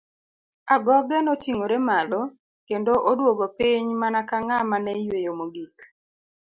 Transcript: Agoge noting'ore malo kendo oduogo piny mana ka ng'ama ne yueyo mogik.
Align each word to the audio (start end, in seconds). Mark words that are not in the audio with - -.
Agoge 0.75 1.17
noting'ore 1.25 1.77
malo 1.89 2.21
kendo 2.67 2.93
oduogo 3.09 3.45
piny 3.57 3.87
mana 4.01 4.21
ka 4.29 4.37
ng'ama 4.45 4.77
ne 4.81 4.93
yueyo 5.05 5.31
mogik. 5.39 5.77